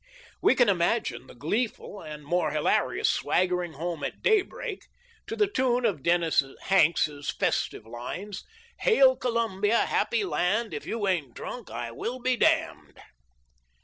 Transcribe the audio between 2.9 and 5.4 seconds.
swaggering home at daybreak to